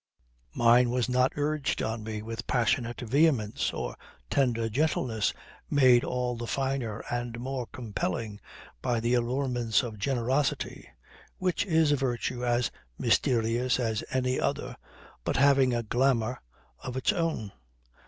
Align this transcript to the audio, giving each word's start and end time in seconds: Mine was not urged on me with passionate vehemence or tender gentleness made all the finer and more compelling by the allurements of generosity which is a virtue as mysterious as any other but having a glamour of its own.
Mine 0.55 0.89
was 0.89 1.07
not 1.07 1.31
urged 1.35 1.79
on 1.83 2.01
me 2.03 2.23
with 2.23 2.47
passionate 2.47 3.01
vehemence 3.01 3.71
or 3.71 3.95
tender 4.31 4.67
gentleness 4.67 5.31
made 5.69 6.03
all 6.03 6.35
the 6.35 6.47
finer 6.47 7.05
and 7.11 7.39
more 7.39 7.67
compelling 7.67 8.39
by 8.81 8.99
the 8.99 9.13
allurements 9.13 9.83
of 9.83 9.99
generosity 9.99 10.89
which 11.37 11.67
is 11.67 11.91
a 11.91 11.97
virtue 11.97 12.43
as 12.43 12.71
mysterious 12.97 13.79
as 13.79 14.03
any 14.09 14.39
other 14.39 14.75
but 15.23 15.37
having 15.37 15.71
a 15.71 15.83
glamour 15.83 16.41
of 16.79 16.97
its 16.97 17.13
own. 17.13 17.51